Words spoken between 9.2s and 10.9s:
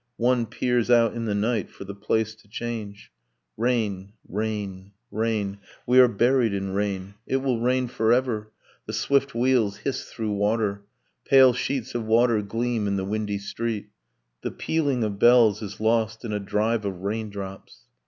wheels hiss through water,